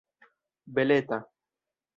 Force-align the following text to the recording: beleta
beleta 0.73 1.19